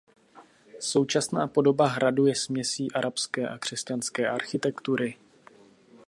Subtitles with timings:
[0.79, 5.17] Současná podoba hradu je směsí arabské a křesťanské architektury.